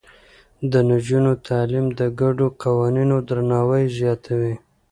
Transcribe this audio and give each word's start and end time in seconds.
د 0.71 0.73
نجونو 0.89 1.31
تعليم 1.47 1.85
د 1.99 2.01
ګډو 2.19 2.47
قوانينو 2.63 3.17
درناوی 3.29 3.83
زياتوي. 3.97 4.55